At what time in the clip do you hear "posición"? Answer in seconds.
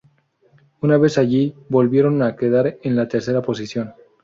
3.43-3.93